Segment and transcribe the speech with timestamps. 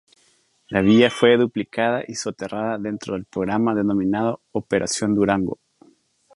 [0.69, 5.59] La vía fue duplicada y soterrada dentro del programa denominado "Operación Durango".